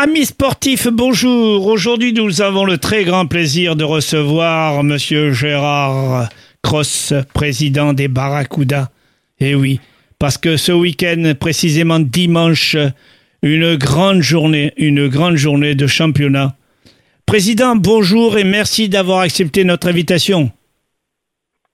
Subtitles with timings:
[0.00, 1.66] Amis sportifs, bonjour.
[1.66, 6.28] Aujourd'hui, nous avons le très grand plaisir de recevoir Monsieur Gérard
[6.62, 8.90] Cross, président des Barracuda.
[9.40, 9.80] Eh oui,
[10.20, 12.76] parce que ce week-end, précisément dimanche,
[13.42, 16.54] une grande journée, une grande journée de championnat.
[17.26, 20.52] Président, bonjour et merci d'avoir accepté notre invitation.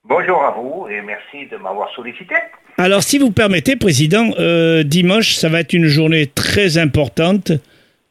[0.02, 2.36] Bonjour à vous et merci de m'avoir sollicité.
[2.78, 7.52] Alors, si vous permettez, Président, euh, dimanche, ça va être une journée très importante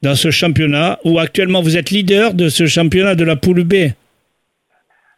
[0.04, 3.94] dans ce championnat où actuellement vous êtes leader de ce championnat de la poule B?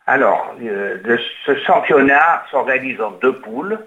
[0.05, 3.79] Alors, euh, ce championnat s'organise en deux poules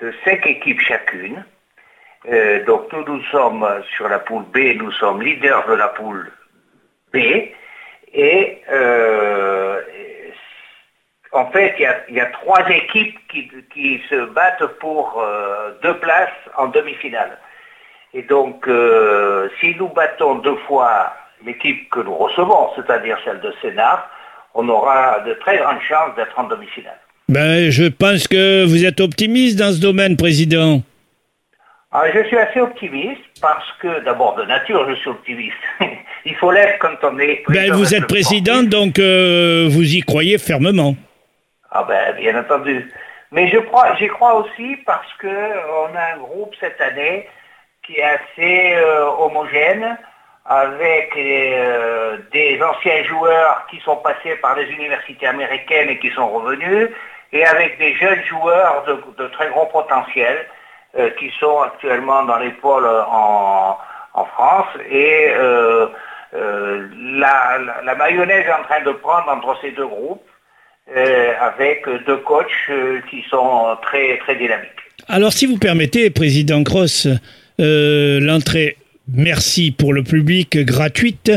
[0.00, 1.42] de cinq équipes chacune.
[2.30, 6.30] Euh, donc nous, nous sommes sur la poule B, nous sommes leaders de la poule
[7.14, 7.16] B.
[8.12, 9.80] Et euh,
[11.32, 15.24] en fait, il y, a, trois équipes qui, qui se battent pour
[15.82, 17.38] deux places en demi-finale.
[18.14, 21.12] Et donc, euh, si nous battons deux fois
[21.44, 24.06] l'équipe que nous recevons, c'est-à-dire celle de Sénat,
[24.54, 26.98] on aura de très grandes chances d'être en demi-finale.
[27.28, 30.80] Ben, je pense que vous êtes optimiste dans ce domaine, Président.
[31.92, 35.56] Ah, je suis assez optimiste parce que, d'abord, de nature, je suis optimiste.
[36.24, 37.68] Il faut l'être quand on est président.
[37.68, 40.96] Ben, vous êtes président, donc euh, vous y croyez fermement.
[41.70, 42.90] Ah ben, bien entendu.
[43.32, 47.26] Mais je crois, j'y crois aussi parce qu'on a un groupe cette année
[47.86, 49.96] qui est assez euh, homogène,
[50.44, 56.28] avec euh, des anciens joueurs qui sont passés par les universités américaines et qui sont
[56.28, 56.88] revenus,
[57.32, 58.84] et avec des jeunes joueurs
[59.18, 60.46] de, très gros potentiel
[60.98, 63.78] euh, qui sont actuellement dans les pôles en,
[64.34, 64.68] France.
[64.90, 65.30] Et
[66.32, 70.26] la, mayonnaise est en train de prendre entre ces deux groupes,
[71.40, 72.70] avec deux coachs
[73.10, 74.70] qui sont très, très dynamiques.
[75.08, 77.08] Alors si vous permettez, Président Cross,
[77.60, 78.76] euh, l'entrée,
[79.12, 81.32] merci pour le public, gratuite.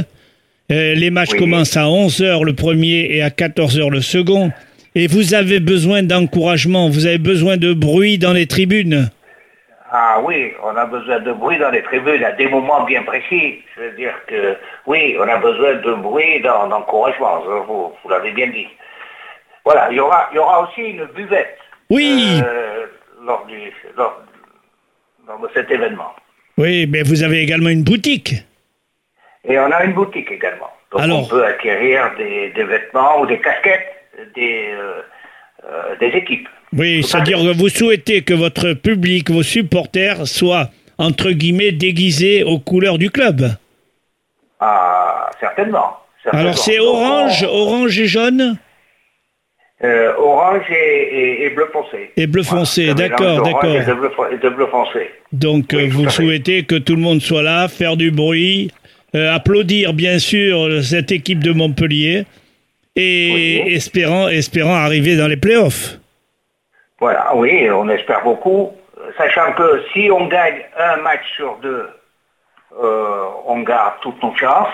[0.72, 4.52] Euh, les matchs commencent à 11h le premier et à 14h le second.
[4.96, 9.09] Et vous avez besoin d'encouragement, vous avez besoin de bruit dans les tribunes.
[9.91, 13.63] Ah oui, on a besoin de bruit dans les tribunes à des moments bien précis.
[13.75, 18.68] C'est-à-dire que oui, on a besoin de bruit d'encouragement, vous, vous l'avez bien dit.
[19.66, 21.58] Voilà, il y aura, il y aura aussi une buvette.
[21.90, 22.40] Oui.
[22.44, 22.85] Euh,
[23.25, 23.58] lors, du,
[23.97, 24.22] lors,
[25.38, 26.12] de cet événement.
[26.57, 28.35] Oui, mais vous avez également une boutique.
[29.45, 30.69] Et on a une boutique également.
[30.91, 33.95] Donc on peut acquérir des, vêtements ou des casquettes
[34.35, 35.01] des, euh,
[35.66, 36.47] euh, des équipes.
[36.73, 42.59] Oui, c'est-à-dire que vous souhaitez que votre public, vos supporters, soient, entre guillemets, déguisés aux
[42.59, 43.41] couleurs du club.
[44.59, 45.97] Ah, certainement.
[46.31, 48.57] Alors c'est orange, orange et jaune?
[49.81, 52.12] Euh, orange et, bleu foncé.
[52.17, 53.63] Et bleu foncé, d'accord, d'accord.
[53.63, 53.85] Et
[54.38, 55.09] de bleu, foncé.
[55.31, 58.73] Donc euh, vous souhaitez que tout le monde soit là, faire du bruit,
[59.16, 62.25] euh, applaudir bien sûr cette équipe de Montpellier
[62.97, 65.97] et espérant, espérant arriver dans les playoffs.
[67.00, 68.72] Voilà, oui, on espère beaucoup,
[69.17, 71.88] sachant que si on gagne un match sur deux,
[72.78, 74.67] on garde toutes nos chances.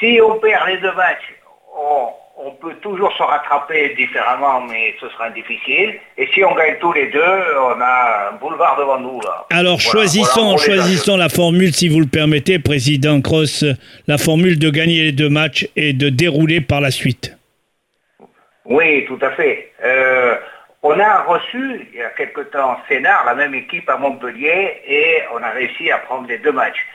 [0.00, 1.34] si on perd les deux matchs,
[1.76, 5.94] on on peut toujours se rattraper différemment, mais ce sera difficile.
[6.16, 9.20] Et si on gagne tous les deux, on a un boulevard devant nous.
[9.20, 9.46] Là.
[9.50, 13.64] Alors choisissons, choisissons la formule, si vous le permettez, Président Cross,
[14.06, 17.36] la formule de gagner les deux matchs et de dérouler par la suite.
[18.64, 19.72] Oui, tout à fait.
[19.84, 20.36] Euh,
[20.82, 25.22] on a reçu, il y a quelque temps, Sénard, la même équipe à Montpellier, et
[25.34, 26.86] on a réussi à prendre les deux matchs.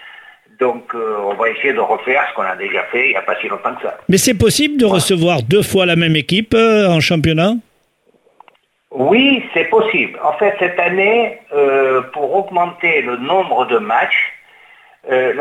[0.63, 3.21] Donc euh, on va essayer de refaire ce qu'on a déjà fait il n'y a
[3.21, 3.97] pas si longtemps que ça.
[4.07, 7.53] Mais c'est possible de recevoir deux fois la même équipe euh, en championnat?
[8.91, 10.17] Oui, c'est possible.
[10.23, 14.23] En fait, cette année, euh, pour augmenter le nombre de matchs,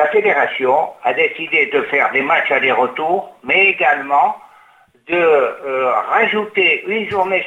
[0.00, 4.34] la fédération a décidé de faire des matchs aller-retour, mais également
[5.08, 5.24] de
[6.10, 7.44] rajouter une journée,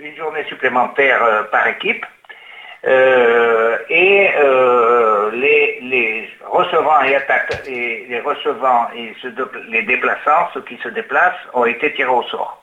[0.00, 1.20] une journée supplémentaire
[1.52, 2.04] par équipe
[2.84, 9.12] et euh, les, les, recevants et, et les recevants et
[9.68, 12.62] les déplaçants, ceux qui se déplacent, ont été tirés au sort.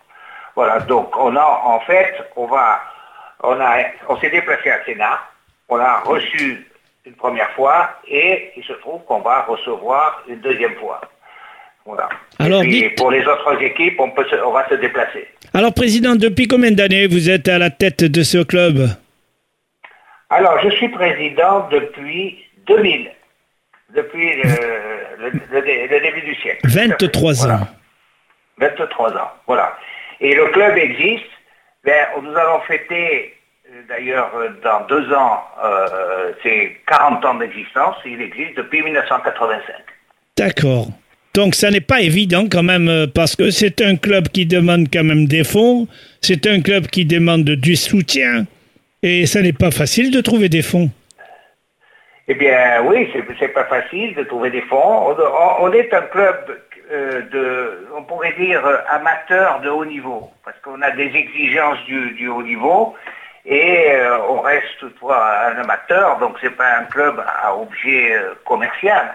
[0.56, 2.82] Voilà, donc on a en fait, on va,
[3.44, 3.78] on a,
[4.08, 5.20] on s'est déplacé à Sénat,
[5.68, 6.66] on a reçu
[7.06, 11.02] une première fois et il se trouve qu'on va recevoir une deuxième fois.
[11.86, 12.10] Voilà.
[12.40, 15.28] Alors, et puis, pour les autres équipes, on, peut on va se déplacer.
[15.54, 18.90] Alors, Président, depuis combien d'années vous êtes à la tête de ce club?
[20.30, 23.12] Alors, je suis président depuis 2000,
[23.96, 26.62] depuis le, début du siècle.
[26.64, 27.68] 23 ans.
[28.58, 29.78] 23 ans, voilà.
[30.22, 31.26] Et le club existe.
[31.84, 33.36] Ben, nous allons fêter
[33.90, 34.32] D'ailleurs,
[34.64, 35.44] dans deux ans,
[36.44, 37.96] c'est 40 ans d'existence.
[38.06, 39.76] Il existe depuis 1985.
[40.38, 40.88] D'accord.
[41.34, 45.04] Donc ça n'est pas évident quand même parce que c'est un club qui demande quand
[45.04, 45.88] même des fonds,
[46.22, 48.46] c'est un club qui demande du soutien
[49.06, 50.90] et ça n'est pas facile de trouver des fonds.
[52.28, 53.08] Eh bien, oui,
[53.40, 55.16] c'est pas facile de trouver des fonds.
[55.60, 56.60] On, est un club
[56.92, 62.28] euh, de, on pourrait dire, amateur de haut niveau, parce qu'on a des exigences du,
[62.28, 62.96] haut niveau,
[63.46, 68.34] et euh, on reste toutefois un amateur, donc c'est pas un club à objet euh,
[68.44, 69.14] commercial.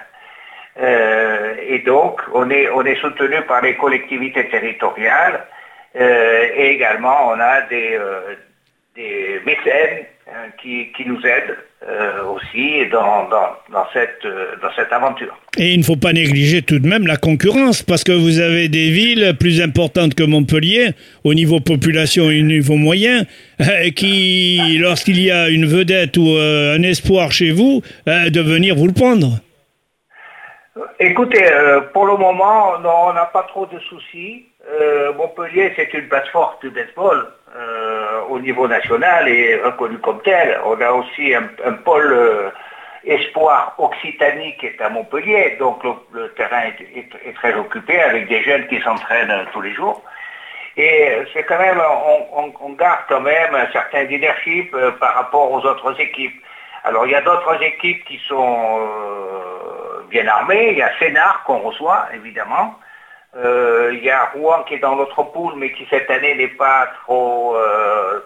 [1.72, 5.44] et donc, on est, on est soutenu par les collectivités territoriales,
[5.96, 7.98] et également on a des,
[9.00, 10.04] des mécènes
[10.62, 11.56] qui, qui, nous aident
[11.88, 15.36] euh, aussi dans, dans, cette, euh, dans cette aventure.
[15.58, 18.68] Et il ne faut pas négliger tout de même la concurrence, parce que vous avez
[18.68, 20.90] des villes plus importantes que Montpellier,
[21.24, 23.24] au niveau population et au niveau moyen,
[23.60, 28.86] euh, qui, lorsqu'il y a une vedette ou un espoir chez vous, de venir vous
[28.86, 29.40] le prendre.
[31.00, 31.44] Écoutez,
[31.92, 34.44] pour le moment, on n'a pas trop de soucis.
[35.16, 37.26] Montpellier, c'est une place forte du baseball
[38.30, 40.58] au niveau national et reconnu comme tel.
[40.64, 42.50] On a aussi un, pôle euh,
[43.04, 45.82] espoir Occitanie qui est à Montpellier, donc
[46.12, 46.62] le, terrain
[46.94, 50.02] est, très occupé avec des jeunes qui s'entraînent euh, tous les jours.
[50.76, 51.80] Et euh, c'est quand même,
[52.60, 56.40] on, garde quand même un certain leadership par rapport aux autres équipes.
[56.84, 58.88] Alors il y a d'autres équipes qui sont
[60.08, 62.89] bien armées, il y a Sénard qu'on reçoit évidemment, euh,
[63.34, 66.88] il y a Rouen qui est dans notre poule, mais qui cette année n'est pas
[67.02, 68.20] trop, euh,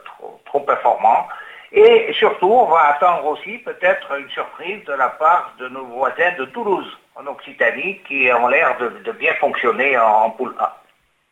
[0.47, 1.27] trop, performant.
[1.73, 6.33] Et surtout, on va attendre aussi peut-être une surprise de la part de nos voisins
[6.39, 6.87] de Toulouse,
[7.17, 10.81] en Occitanie, qui ont l'air de, bien fonctionner en, poule A.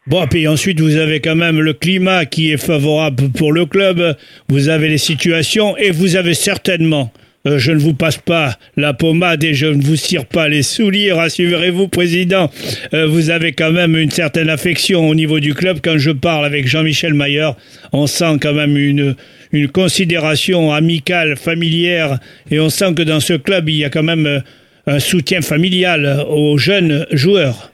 [0.09, 4.17] Bon, puis ensuite, vous avez quand même le climat qui est favorable pour le club,
[4.49, 7.13] vous avez les situations, et vous avez certainement
[7.47, 10.63] euh, je ne vous passe pas la pommade et je ne vous tire pas les
[10.63, 12.49] souliers, rassurez-vous, président.
[12.95, 15.79] Euh, vous avez quand même une certaine affection au niveau du club.
[15.83, 17.51] Quand je parle avec Jean-Michel Mayer,
[17.93, 19.17] on sent quand même une,
[19.51, 22.19] une considération amicale, familière,
[22.51, 24.41] et on sent que dans ce club, il y a quand même euh,
[24.87, 27.73] un soutien familial aux jeunes joueurs.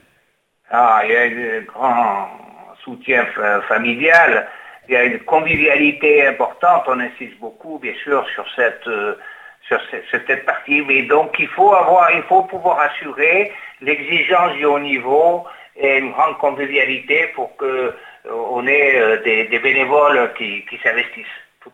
[0.71, 2.27] Ah, il y a un grand
[2.83, 3.25] soutien
[3.67, 4.47] familial,
[4.87, 8.87] il y a une convivialité importante, on insiste beaucoup, bien sûr, sur cette
[9.69, 9.79] sur
[10.11, 10.81] cette partie.
[10.81, 13.51] Mais donc il faut avoir, il faut pouvoir assurer
[13.81, 15.45] l'exigence du haut niveau
[15.79, 17.91] et une grande convivialité pour que euh,
[18.51, 21.25] on ait euh, des, bénévoles qui, s'investissent.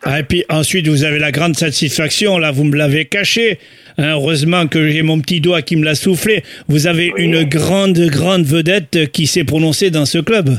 [0.04, 3.60] Ah, et puis ensuite, vous avez la grande satisfaction, là, vous me l'avez caché.
[3.98, 6.44] Hein, heureusement que j'ai mon petit doigt qui me l'a soufflé.
[6.68, 10.50] Vous avez une grande, grande vedette qui s'est prononcée dans ce club.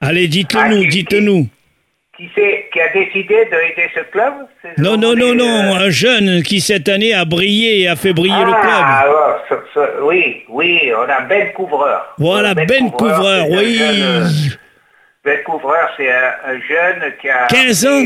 [0.00, 1.48] Allez, dites-le ah, nous, dites-nous
[2.16, 2.40] qui, qui
[2.80, 4.34] a décidé d'aider ce club
[4.78, 8.12] Non, non, non, non, euh, un jeune qui cette année a brillé et a fait
[8.12, 9.60] briller le ah, club.
[9.76, 12.14] Ah, oui, oui, on a Ben Couvreur.
[12.18, 13.78] Voilà, Ben, Couvreur, oui.
[13.80, 14.24] Euh,
[15.24, 17.46] ben Couvreur, c'est un, jeune qui a...
[17.46, 18.04] 15 ans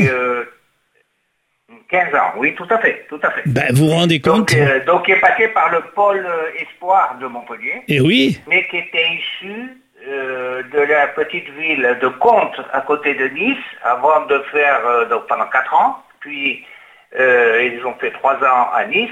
[1.89, 3.41] 15 euh, ans, oui, tout à fait, tout à fait.
[3.45, 6.25] Ben, vous vous rendez compte Donc, donc il est passé par le pôle
[6.59, 7.83] Espoir de Montpellier.
[7.87, 8.39] Et eh oui.
[8.47, 13.63] Mais qui était issu euh, de la petite ville de Comte à côté de Nice
[13.83, 16.03] avant de faire euh, pendant quatre ans.
[16.21, 16.65] Puis
[17.19, 19.11] euh, ils ont fait trois ans à Nice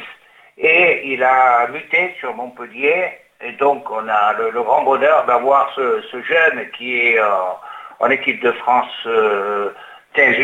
[0.58, 3.20] et il a muté sur Montpellier.
[3.42, 7.20] Et donc on a le, grand bonheur d'avoir ce, jeune qui est
[8.00, 9.08] en équipe de France
[10.14, 10.36] 15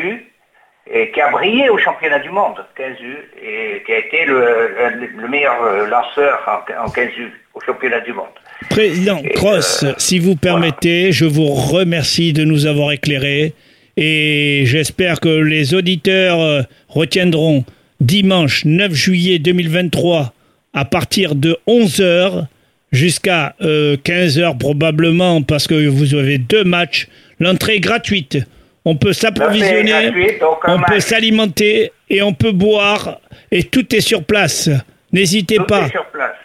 [0.87, 2.97] et qui a brillé au championnat du monde 15
[3.41, 7.09] et qui a été le, meilleur lanceur en, en 15
[7.55, 8.27] au championnat du monde.
[8.69, 13.53] Président Cross, euh, si vous permettez, je vous remercie de nous avoir éclairés
[13.97, 17.63] et j'espère que les auditeurs euh, retiendront
[17.99, 20.33] dimanche 9 juillet 2023
[20.73, 22.45] à partir de 11h
[22.91, 27.07] jusqu'à 15h euh, probablement parce que vous avez deux matchs.
[27.39, 28.39] L'entrée est gratuite.
[28.85, 30.11] On peut s'approvisionner,
[30.67, 33.19] on peut s'alimenter et on peut boire
[33.51, 34.69] et tout est sur place.
[35.11, 35.89] N'hésitez pas.
[35.89, 36.35] sur place.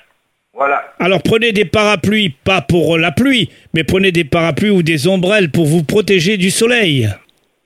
[0.98, 5.50] Alors prenez des parapluies, pas pour la pluie, mais prenez des parapluies ou des ombrelles
[5.50, 7.08] pour vous protéger du soleil.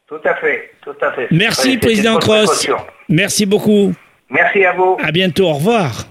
[0.06, 1.26] Tout à fait, tout à fait.
[1.30, 2.68] Merci, Président Cross.
[3.08, 3.92] Merci beaucoup.
[4.30, 4.96] Merci à vous.
[5.02, 6.06] À bientôt, au revoir.